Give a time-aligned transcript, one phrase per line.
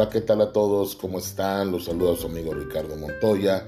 [0.00, 0.96] Hola, ¿qué tal a todos?
[0.96, 1.70] ¿Cómo están?
[1.70, 3.66] Los saluda su amigo Ricardo Montoya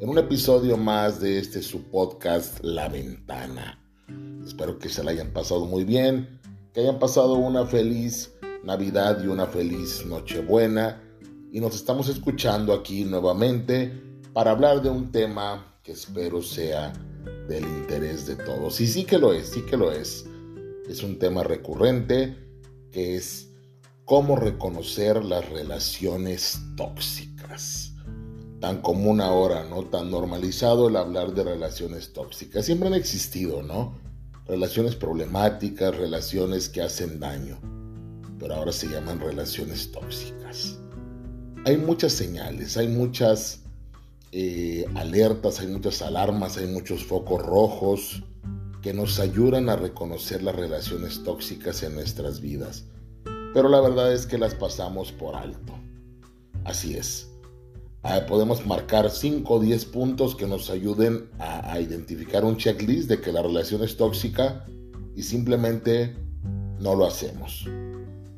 [0.00, 3.78] en un episodio más de este su podcast La Ventana.
[4.42, 6.40] Espero que se la hayan pasado muy bien,
[6.72, 8.32] que hayan pasado una feliz
[8.62, 11.02] Navidad y una feliz Nochebuena
[11.52, 13.92] y nos estamos escuchando aquí nuevamente
[14.32, 16.94] para hablar de un tema que espero sea
[17.46, 18.80] del interés de todos.
[18.80, 20.24] Y sí que lo es, sí que lo es.
[20.88, 22.38] Es un tema recurrente
[22.90, 23.53] que es
[24.04, 27.92] cómo reconocer las relaciones tóxicas.
[28.60, 29.84] Tan común ahora, ¿no?
[29.84, 32.66] Tan normalizado el hablar de relaciones tóxicas.
[32.66, 33.98] Siempre han existido, ¿no?
[34.46, 37.58] Relaciones problemáticas, relaciones que hacen daño.
[38.38, 40.78] Pero ahora se llaman relaciones tóxicas.
[41.66, 43.60] Hay muchas señales, hay muchas
[44.32, 48.22] eh, alertas, hay muchas alarmas, hay muchos focos rojos
[48.82, 52.84] que nos ayudan a reconocer las relaciones tóxicas en nuestras vidas
[53.54, 55.72] pero la verdad es que las pasamos por alto.
[56.64, 57.30] Así es.
[58.02, 63.20] Ah, podemos marcar 5 o 10 puntos que nos ayuden a, identificar un checklist de
[63.20, 64.66] que la relación es tóxica
[65.14, 66.14] y simplemente
[66.80, 67.64] no lo hacemos.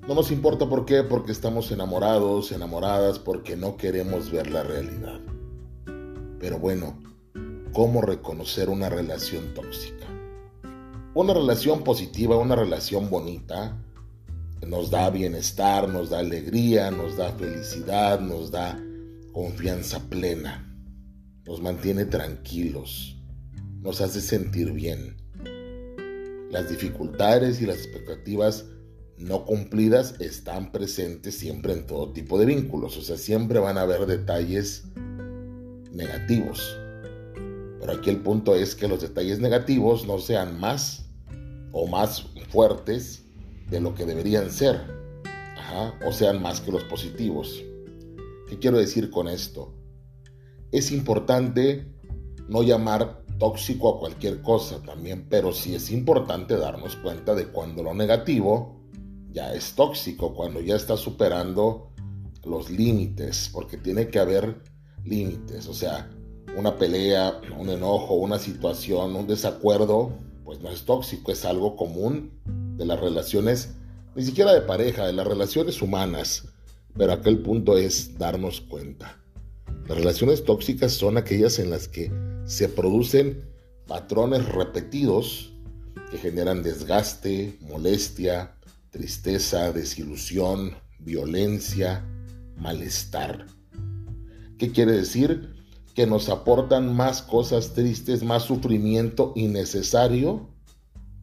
[0.07, 5.21] No nos importa por qué, porque estamos enamorados, enamoradas, porque no queremos ver la realidad.
[6.39, 7.03] Pero bueno,
[7.73, 10.07] ¿cómo reconocer una relación tóxica?
[11.15, 13.83] Una relación positiva, una relación bonita,
[14.65, 18.83] nos da bienestar, nos da alegría, nos da felicidad, nos da
[19.33, 20.65] confianza plena,
[21.45, 23.17] nos mantiene tranquilos,
[23.81, 25.17] nos hace sentir bien.
[26.51, 28.67] Las dificultades y las expectativas
[29.19, 33.83] no cumplidas están presentes siempre en todo tipo de vínculos, o sea, siempre van a
[33.83, 34.85] haber detalles
[35.93, 36.77] negativos.
[37.81, 41.05] Pero aquí el punto es que los detalles negativos no sean más
[41.73, 43.26] o más fuertes
[43.69, 44.81] de lo que deberían ser,
[46.07, 47.63] o sean más que los positivos.
[48.49, 49.75] ¿Qué quiero decir con esto?
[50.71, 51.93] Es importante
[52.49, 57.83] no llamar tóxico a cualquier cosa también, pero sí es importante darnos cuenta de cuando
[57.83, 58.81] lo negativo
[59.33, 61.91] ya es tóxico, cuando ya está superando
[62.45, 64.63] los límites, porque tiene que haber
[65.05, 66.09] límites, o sea,
[66.57, 70.13] una pelea, un enojo, una situación, un desacuerdo,
[70.45, 72.31] pues no es tóxico, es algo común
[72.77, 73.71] de las relaciones,
[74.15, 76.49] ni siquiera de pareja, de las relaciones humanas.
[76.97, 79.19] Pero aquel punto es darnos cuenta.
[79.89, 82.11] Las relaciones tóxicas son aquellas en las que
[82.45, 83.45] se producen
[83.87, 85.53] patrones repetidos
[86.11, 88.57] que generan desgaste, molestia,
[88.91, 92.05] tristeza, desilusión, violencia,
[92.57, 93.47] malestar.
[94.59, 95.55] ¿Qué quiere decir?
[95.95, 100.49] Que nos aportan más cosas tristes, más sufrimiento innecesario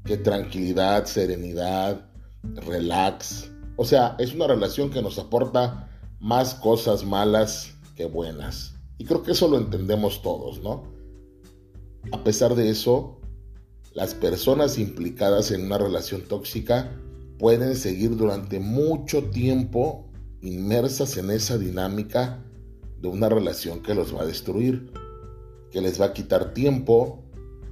[0.06, 2.06] que tranquilidad, serenidad,
[2.44, 3.52] relax.
[3.78, 8.76] O sea, es una relación que nos aporta más cosas malas que buenas.
[8.98, 10.92] Y creo que eso lo entendemos todos, ¿no?
[12.12, 13.20] A pesar de eso,
[13.94, 16.92] las personas implicadas en una relación tóxica
[17.40, 20.10] pueden seguir durante mucho tiempo
[20.42, 22.44] inmersas en esa dinámica
[23.00, 24.92] de una relación que los va a destruir,
[25.72, 27.24] que les va a quitar tiempo,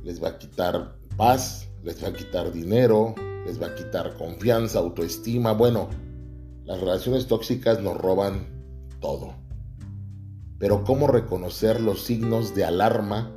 [0.04, 3.16] les va a quitar paz, les va a quitar dinero,
[3.46, 5.54] les va a quitar confianza, autoestima.
[5.54, 5.90] Bueno,
[6.66, 8.48] las relaciones tóxicas nos roban
[9.00, 9.34] todo.
[10.60, 13.36] Pero ¿cómo reconocer los signos de alarma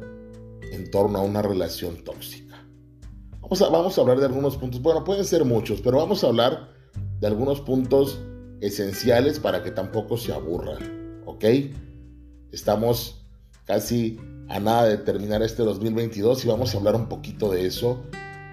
[0.72, 2.44] en torno a una relación tóxica?
[3.40, 4.82] Vamos a, hablar de algunos puntos.
[4.82, 6.68] Bueno, pueden ser muchos, pero vamos a hablar
[7.20, 8.18] de algunos puntos
[8.60, 11.22] esenciales para que tampoco se aburran.
[11.26, 11.44] ¿Ok?
[12.52, 13.26] Estamos
[13.64, 14.18] casi
[14.48, 18.02] a nada de terminar este 2022 y vamos a hablar un poquito de eso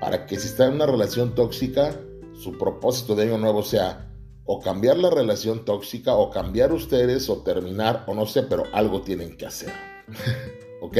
[0.01, 1.95] para que si está en una relación tóxica,
[2.33, 4.11] su propósito de año nuevo sea
[4.45, 9.03] o cambiar la relación tóxica o cambiar ustedes o terminar o no sé, pero algo
[9.03, 9.71] tienen que hacer.
[10.81, 10.97] ¿Ok?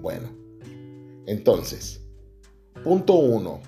[0.00, 0.30] Bueno,
[1.26, 2.00] entonces,
[2.82, 3.60] punto uno,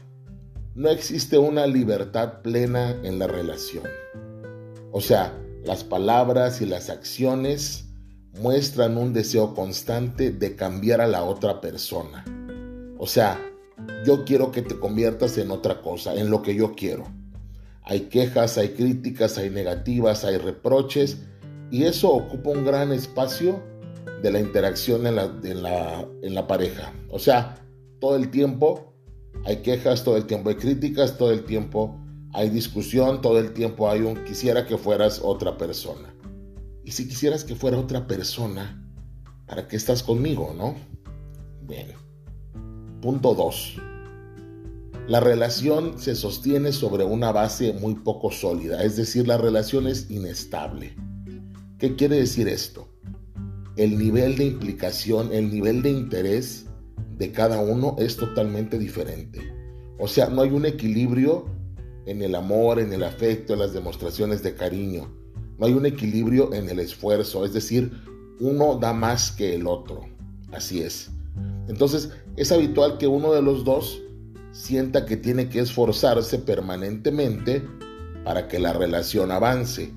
[0.75, 3.85] no existe una libertad plena en la relación.
[4.91, 7.91] O sea, las palabras y las acciones
[8.41, 12.25] muestran un deseo constante de cambiar a la otra persona.
[12.99, 13.39] O sea,
[14.05, 17.05] yo quiero que te conviertas en otra cosa, en lo que yo quiero.
[17.83, 21.19] Hay quejas, hay críticas, hay negativas, hay reproches
[21.71, 23.63] y eso ocupa un gran espacio
[24.23, 26.93] de la interacción en la, pareja.
[27.11, 27.65] O sea,
[28.01, 28.93] todo el tiempo
[29.45, 31.99] hay quejas, todo el tiempo hay críticas, todo el tiempo
[32.33, 36.15] hay discusión, todo el tiempo hay un quisiera que fueras otra persona.
[36.85, 38.85] Y si quisieras que fuera otra persona,
[39.47, 40.77] ¿para qué estás conmigo, no?
[41.63, 42.06] Bien.
[43.01, 43.77] Punto 2.
[45.07, 50.11] La relación se sostiene sobre una base muy poco sólida, es decir, la relación es
[50.11, 50.97] inestable.
[51.79, 52.89] ¿Qué quiere decir esto?
[53.77, 56.67] El nivel de implicación, el nivel de interés
[57.19, 59.41] de cada uno es totalmente diferente.
[59.99, 61.45] O sea, no hay un equilibrio
[62.07, 65.15] en el amor, en el afecto, en las demostraciones de cariño.
[65.59, 67.93] No hay un equilibrio en el esfuerzo, es decir,
[68.41, 70.01] uno da más que el otro.
[70.51, 71.11] Así es.
[71.69, 74.01] Entonces, es habitual que uno de los dos
[74.53, 77.63] sienta que tiene que esforzarse permanentemente
[78.25, 79.93] para que la relación avance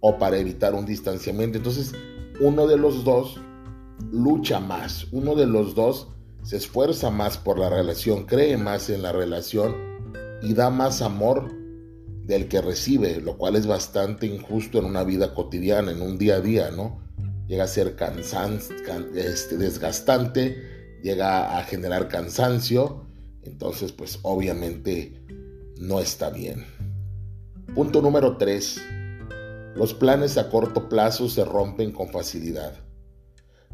[0.00, 1.58] o para evitar un distanciamiento.
[1.58, 1.92] Entonces,
[2.40, 3.40] uno de los dos
[4.12, 6.08] lucha más, uno de los dos
[6.42, 9.74] se esfuerza más por la relación, cree más en la relación
[10.42, 11.50] y da más amor
[12.24, 16.36] del que recibe, lo cual es bastante injusto en una vida cotidiana, en un día
[16.36, 17.07] a día, ¿no?
[17.48, 17.96] Llega a ser
[19.14, 23.06] este, desgastante, llega a generar cansancio,
[23.42, 25.24] entonces pues obviamente
[25.78, 26.66] no está bien.
[27.74, 28.82] Punto número 3.
[29.76, 32.74] Los planes a corto plazo se rompen con facilidad.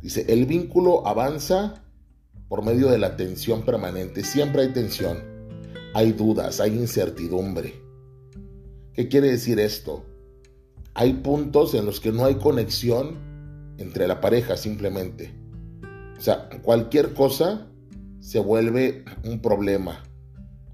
[0.00, 1.82] Dice, el vínculo avanza
[2.48, 4.22] por medio de la tensión permanente.
[4.22, 5.18] Siempre hay tensión,
[5.94, 7.74] hay dudas, hay incertidumbre.
[8.92, 10.04] ¿Qué quiere decir esto?
[10.94, 13.33] Hay puntos en los que no hay conexión
[13.78, 15.34] entre la pareja simplemente.
[16.16, 17.66] O sea, cualquier cosa
[18.20, 20.02] se vuelve un problema.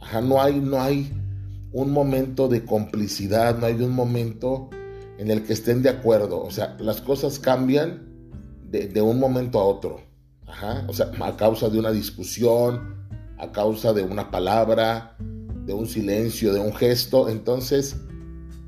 [0.01, 1.13] Ajá, no hay, no hay
[1.73, 4.71] un momento de complicidad, no hay un momento
[5.19, 6.43] en el que estén de acuerdo.
[6.43, 8.09] O sea, las cosas cambian
[8.71, 10.01] de, de un momento a otro.
[10.47, 13.07] Ajá, o sea, a causa de una discusión,
[13.39, 15.17] a causa de una palabra,
[15.65, 17.29] de un silencio, de un gesto.
[17.29, 17.97] Entonces,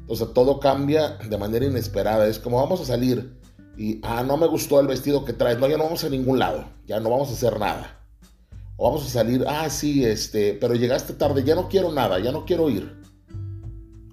[0.07, 2.27] o sea, todo cambia de manera inesperada.
[2.27, 3.42] Es como vamos a salir
[3.77, 5.59] y, ah, no me gustó el vestido que traes.
[5.59, 6.65] No, ya no vamos a ningún lado.
[6.87, 8.01] Ya no vamos a hacer nada.
[8.77, 11.45] O vamos a salir, ah, sí, este, pero llegaste tarde.
[11.45, 13.01] Ya no quiero nada, ya no quiero ir.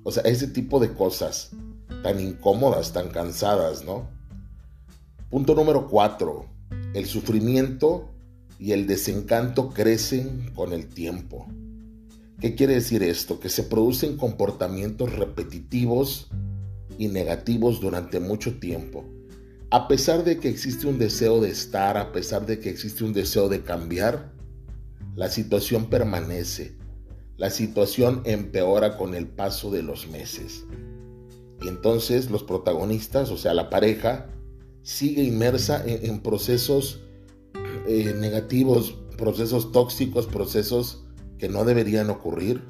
[0.04, 1.52] O sea, ese tipo de cosas
[2.04, 4.08] tan incómodas, tan cansadas, ¿no?
[5.30, 6.46] Punto número cuatro
[6.94, 8.10] el sufrimiento
[8.58, 11.48] y el desencanto crecen con el tiempo.
[12.40, 13.40] ¿Qué quiere decir esto?
[13.40, 16.28] Que se producen comportamientos repetitivos
[16.98, 19.06] y negativos durante mucho tiempo.
[19.72, 23.14] A pesar de que existe un deseo de estar, a pesar de que existe un
[23.14, 24.32] deseo de cambiar,
[25.16, 26.76] la situación permanece.
[27.38, 30.66] La situación empeora con el paso de los meses.
[31.62, 34.26] Y entonces los protagonistas, o sea, la pareja,
[34.82, 37.02] sigue inmersa en, procesos
[37.88, 41.06] eh, negativos, procesos tóxicos, procesos
[41.38, 42.64] que no deberían ocurrir.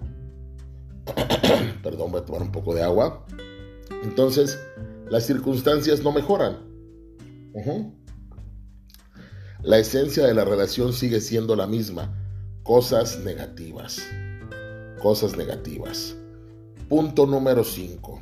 [1.81, 3.25] Perdón, voy a tomar un poco de agua.
[4.04, 4.60] Entonces,
[5.10, 6.69] las circunstancias no mejoran.
[9.62, 12.16] La esencia de la relación sigue siendo la misma.
[12.64, 14.02] Cosas negativas.
[15.02, 16.16] Cosas negativas.
[16.88, 18.22] Punto número 5.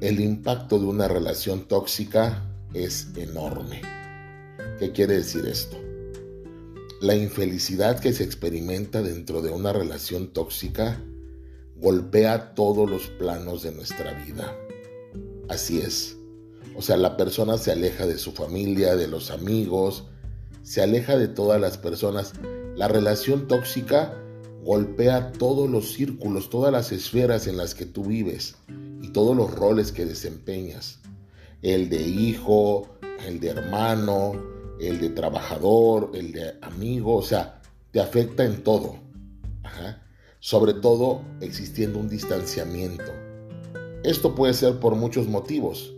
[0.00, 2.42] El impacto de una relación tóxica
[2.72, 3.82] es enorme.
[4.78, 5.76] ¿Qué quiere decir esto?
[7.00, 11.00] La infelicidad que se experimenta dentro de una relación tóxica
[11.76, 14.56] golpea todos los planos de nuestra vida.
[15.48, 16.16] Así es.
[16.76, 20.04] O sea, la persona se aleja de su familia, de los amigos,
[20.62, 22.32] se aleja de todas las personas.
[22.76, 24.20] La relación tóxica
[24.64, 28.56] golpea todos los círculos, todas las esferas en las que tú vives
[29.02, 30.98] y todos los roles que desempeñas
[31.64, 34.34] el de hijo, el de hermano,
[34.78, 38.96] el de trabajador, el de amigo, o sea, te afecta en todo.
[40.40, 43.10] Sobre todo existiendo un distanciamiento.
[44.04, 45.93] Esto puede ser por muchos motivos.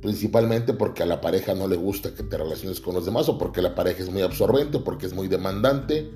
[0.00, 3.36] Principalmente porque a la pareja no le gusta que te relaciones con los demás o
[3.36, 6.10] porque la pareja es muy absorbente o porque es muy demandante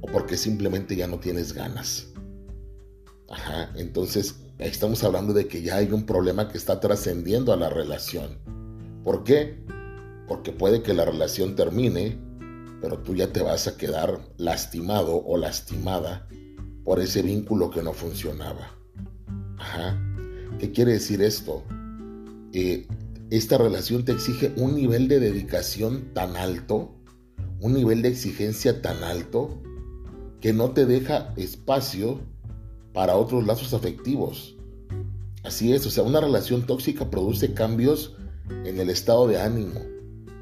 [0.00, 2.08] o porque simplemente ya no tienes ganas.
[3.30, 7.70] Ajá, entonces estamos hablando de que ya hay un problema que está trascendiendo a la
[7.70, 8.38] relación.
[9.04, 9.58] ¿Por qué?
[10.26, 12.18] Porque puede que la relación termine,
[12.80, 16.28] pero tú ya te vas a quedar lastimado o lastimada
[16.84, 18.74] por ese vínculo que no funcionaba.
[19.58, 19.98] Ajá.
[20.58, 21.62] ¿Qué quiere decir esto?
[22.52, 22.86] Eh,
[23.30, 26.94] esta relación te exige un nivel de dedicación tan alto,
[27.60, 29.60] un nivel de exigencia tan alto,
[30.40, 32.20] que no te deja espacio
[32.94, 34.56] para otros lazos afectivos.
[35.44, 38.16] Así es, o sea, una relación tóxica produce cambios
[38.64, 39.80] en el estado de ánimo,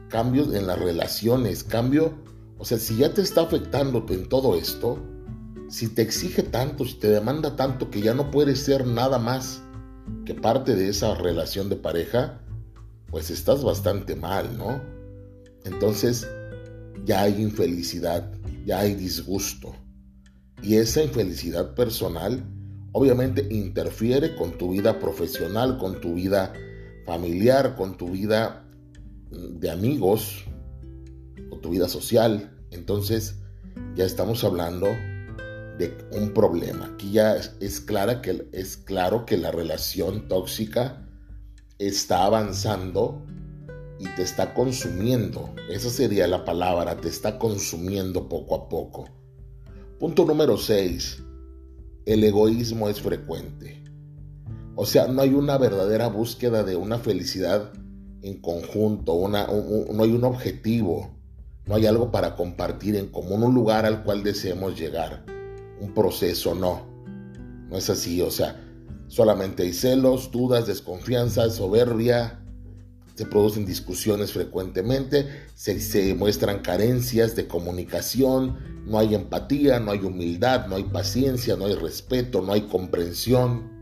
[0.09, 2.15] cambios en las relaciones, cambio,
[2.59, 4.99] o sea, si ya te está afectando en todo esto,
[5.69, 9.63] si te exige tanto, si te demanda tanto que ya no puedes ser nada más
[10.25, 12.41] que parte de esa relación de pareja,
[13.11, 14.81] pues estás bastante mal, ¿no?
[15.65, 16.29] Entonces
[17.05, 18.33] ya hay infelicidad,
[18.65, 19.75] ya hay disgusto.
[20.63, 22.45] Y esa infelicidad personal
[22.93, 26.53] obviamente interfiere con tu vida profesional, con tu vida
[27.05, 28.65] familiar, con tu vida
[29.31, 30.45] de amigos,
[31.51, 32.51] con tu vida social.
[32.71, 33.37] Entonces
[33.95, 34.89] ya estamos hablando
[35.79, 36.87] de un problema.
[36.95, 41.07] Aquí ya es, que, es claro que la relación tóxica
[41.79, 43.23] está avanzando
[43.99, 45.55] y te está consumiendo.
[45.69, 49.09] Esa sería la palabra, te está consumiendo poco a poco.
[49.99, 51.23] Punto número 6.
[52.05, 53.83] El egoísmo es frecuente.
[54.75, 57.73] O sea, no hay una verdadera búsqueda de una felicidad
[58.23, 61.17] en conjunto, una, no hay un objetivo,
[61.65, 65.25] no hay algo para compartir en común, un lugar al cual deseemos llegar,
[65.81, 66.87] un proceso, no.
[67.69, 68.63] No es así, o sea,
[69.09, 72.41] solamente hay celos, dudas, desconfianza, soberbia,
[73.17, 80.01] se producen discusiones frecuentemente, se, se, muestran carencias de comunicación, no hay empatía, no hay
[80.01, 83.75] humildad, no hay paciencia, no hay respeto, no hay comprensión.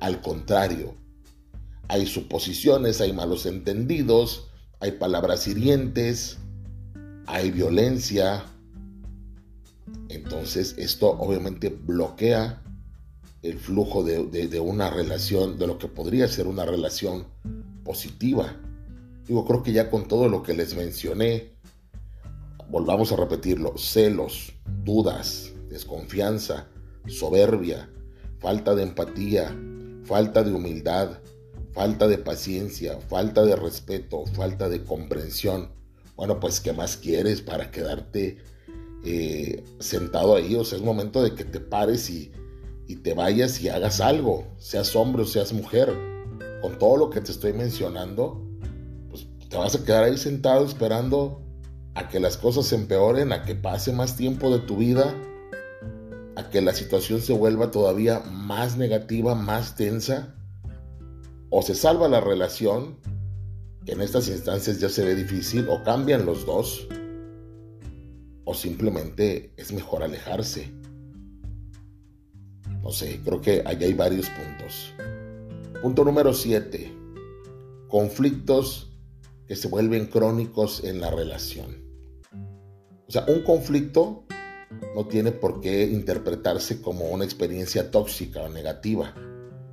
[0.00, 0.94] Al contrario,
[1.88, 4.48] hay suposiciones, hay malos entendidos,
[4.80, 6.38] hay palabras hirientes,
[7.26, 8.44] hay violencia.
[10.24, 12.62] Entonces esto obviamente bloquea
[13.42, 17.26] el flujo de, una relación, de lo que podría ser una relación
[17.84, 18.56] positiva.
[19.28, 21.52] Digo, creo que ya con todo lo que les mencioné,
[22.70, 26.68] volvamos a repetirlo, celos, dudas, desconfianza,
[27.06, 27.90] soberbia,
[28.38, 29.54] falta de empatía,
[30.04, 31.18] falta de humildad,
[31.72, 35.68] falta de paciencia, falta de respeto, falta de comprensión.
[36.16, 38.38] Bueno, pues, ¿qué más quieres para quedarte
[39.04, 40.54] eh, sentado ahí?
[40.54, 42.32] O sea, es momento de que te pares y,
[42.86, 45.92] y te vayas y hagas algo, seas hombre o seas mujer
[46.60, 48.42] con todo lo que te estoy mencionando,
[49.10, 51.42] pues te vas a quedar ahí sentado esperando
[51.94, 55.14] a que las cosas se empeoren, a que pase más tiempo de tu vida,
[56.36, 60.34] a que la situación se vuelva todavía más negativa, más tensa,
[61.50, 62.98] o se salva la relación,
[63.84, 66.88] que en estas instancias ya se ve difícil, o cambian los dos,
[68.44, 70.70] o simplemente es mejor alejarse.
[72.82, 74.92] No sé, creo que ahí hay varios puntos.
[75.80, 76.92] Punto número 7.
[77.88, 78.90] Conflictos
[79.46, 81.82] que se vuelven crónicos en la relación.
[83.06, 84.24] O sea, un conflicto
[84.94, 89.14] no tiene por qué interpretarse como una experiencia tóxica o negativa.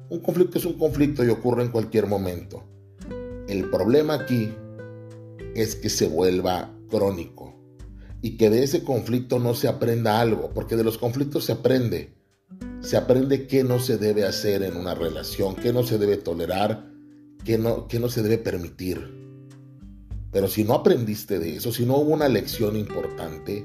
[0.10, 2.64] Un conflicto es un conflicto y ocurre en cualquier momento.
[3.48, 4.54] El problema aquí
[5.56, 7.61] es que se vuelva crónico
[8.22, 12.22] y que de ese conflicto no se aprenda algo, porque de los conflictos se aprende
[12.82, 16.92] se aprende qué no se debe hacer en una relación, qué no se debe tolerar,
[17.46, 19.20] qué no, qué no se debe permitir.
[20.32, 23.64] Pero si no aprendiste de eso, si no hubo una lección importante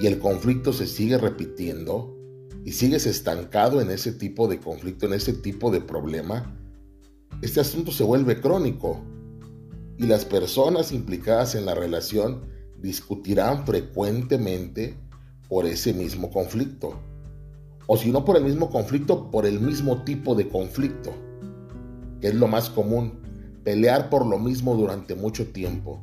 [0.00, 2.16] y el conflicto se sigue repitiendo
[2.64, 6.56] y sigues estancado en ese tipo de conflicto, en ese tipo de problema,
[7.42, 9.04] este asunto se vuelve crónico
[9.98, 12.46] y las personas implicadas en la relación
[12.82, 14.96] discutirán frecuentemente
[15.48, 16.98] por ese mismo conflicto
[17.86, 21.12] o si no por el mismo conflicto, por el mismo tipo de conflicto,
[22.20, 23.20] que es lo más común,
[23.64, 26.02] pelear por lo mismo durante mucho tiempo,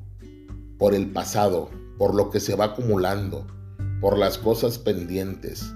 [0.77, 3.47] por el pasado, por lo que se va acumulando,
[4.01, 5.73] por las cosas pendientes,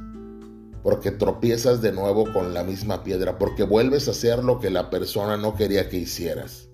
[0.84, 4.90] porque tropiezas de nuevo con la misma piedra, porque vuelves a hacer lo que la
[4.90, 6.70] persona no quería que hicieras.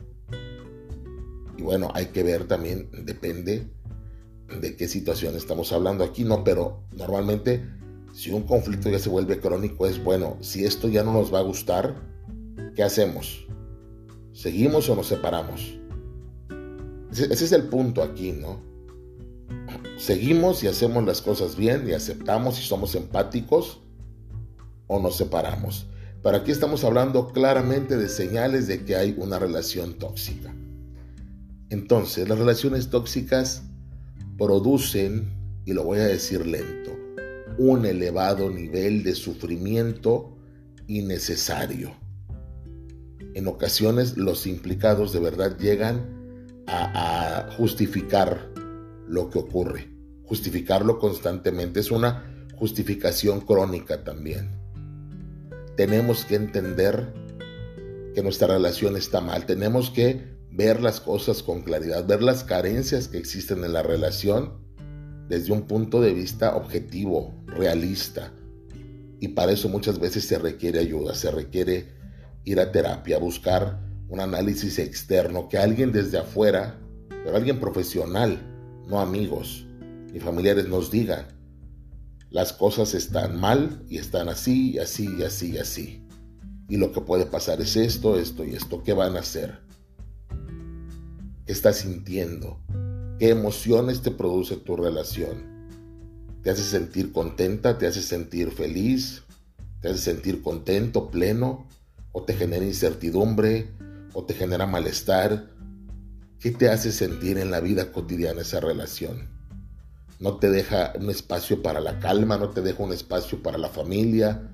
[1.55, 3.69] Y bueno, hay que ver también, depende
[4.61, 6.43] de qué situación estamos hablando aquí, ¿no?
[6.43, 7.63] Pero normalmente
[8.13, 11.39] si un conflicto ya se vuelve crónico, es bueno, si esto ya no nos va
[11.39, 11.95] a gustar,
[12.75, 13.45] ¿qué hacemos?
[14.33, 15.77] ¿Seguimos o nos separamos?
[17.11, 18.59] Ese, es el punto aquí, ¿no?
[19.97, 23.79] ¿Seguimos y hacemos las cosas bien y aceptamos y somos empáticos
[24.87, 25.87] o nos separamos?
[26.21, 30.53] Pero aquí estamos hablando claramente de señales de que hay una relación tóxica.
[31.69, 33.63] Entonces, las relaciones tóxicas
[34.39, 36.97] producen, y lo voy a decir lento,
[37.59, 40.35] un elevado nivel de sufrimiento
[40.87, 41.91] innecesario.
[43.35, 48.49] En ocasiones los implicados de verdad llegan a, justificar
[49.07, 49.89] lo que ocurre,
[50.23, 51.79] justificarlo constantemente.
[51.79, 54.51] Es una justificación crónica también.
[55.75, 57.13] Tenemos que entender
[58.13, 63.07] que nuestra relación está mal, tenemos que ver las cosas con claridad, ver las carencias
[63.07, 64.53] que existen en la relación
[65.27, 68.33] desde un punto de vista objetivo, realista.
[69.19, 71.93] Y para eso muchas veces se requiere ayuda, se requiere
[72.45, 76.79] ir a terapia, buscar un análisis externo, que alguien desde afuera,
[77.09, 78.39] pero alguien profesional,
[78.87, 79.65] no amigos
[80.11, 81.27] ni familiares nos diga,
[82.31, 86.05] las cosas están mal y están así y así y así y así.
[86.67, 88.83] y lo que puede pasar es esto, esto y esto.
[88.83, 89.59] ¿Qué van a hacer?
[91.49, 92.59] ¿Qué estás sintiendo?
[93.17, 95.67] ¿Qué emociones te produce tu relación?
[96.43, 97.79] ¿Te hace sentir contenta?
[97.79, 99.23] ¿Te hace sentir feliz?
[99.81, 101.65] ¿Te hace sentir contento, pleno?
[102.11, 103.71] ¿O te genera incertidumbre?
[104.13, 105.49] ¿O te genera malestar?
[106.39, 109.27] ¿Qué te hace sentir en la vida cotidiana esa relación?
[110.19, 113.69] No te deja un espacio para la calma, no te deja un espacio para la
[113.69, 114.51] familia,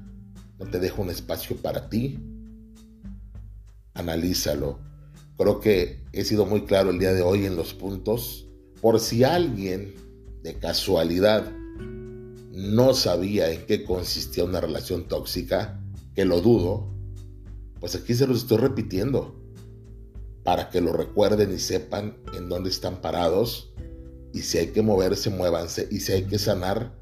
[0.57, 2.17] no te deja un espacio para ti.
[3.95, 4.94] Analízalo.
[5.38, 8.48] Creo que he sido muy claro el día de hoy en los puntos.
[8.82, 9.94] Por si alguien
[10.44, 11.51] de casualidad
[12.51, 15.82] no sabía en qué consistía una relación tóxica,
[16.13, 16.88] que lo dudo,
[17.82, 19.36] pues aquí se los estoy repitiendo
[20.44, 23.74] para que lo recuerden y sepan en dónde están parados.
[24.34, 25.88] Y si hay que moverse, muévanse.
[25.92, 26.96] Y si hay que sanar,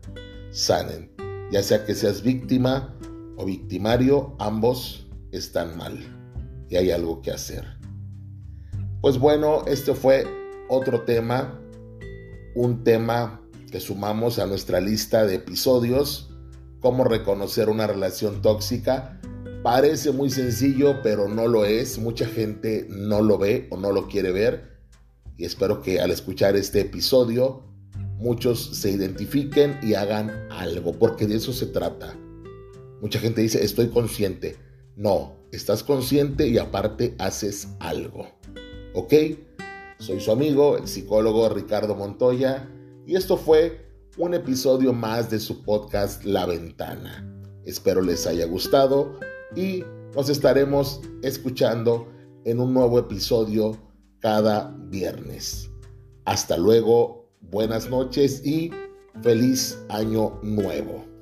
[0.51, 1.11] sanen.
[1.51, 2.97] Ya sea que seas víctima
[3.37, 5.99] o victimario, ambos están mal.
[6.69, 7.82] Y hay algo que hacer.
[9.03, 10.25] Pues bueno, este fue
[10.69, 11.59] otro tema.
[12.55, 16.29] Un tema que sumamos a nuestra lista de episodios.
[16.79, 19.19] Cómo reconocer una relación tóxica
[19.61, 21.99] Parece muy sencillo, pero no lo es.
[21.99, 24.71] Mucha gente no lo ve o no lo quiere ver.
[25.35, 27.65] Y espero que al escuchar este episodio
[28.15, 32.15] muchos se identifiquen y hagan algo, porque de eso se trata.
[33.01, 34.55] Mucha gente dice, estoy consciente.
[34.95, 38.27] No, estás consciente y aparte haces algo.
[38.93, 39.13] ¿Ok?
[39.97, 42.69] Soy su amigo, el psicólogo Ricardo Montoya,
[43.07, 47.27] y esto fue un episodio más de su podcast La Ventana.
[47.65, 49.19] Espero les haya gustado
[49.55, 49.83] y
[50.15, 52.07] nos estaremos escuchando
[52.45, 53.77] en un nuevo episodio
[54.19, 55.71] cada viernes.
[56.25, 58.71] Hasta luego, buenas noches y
[59.21, 61.12] feliz año nuevo.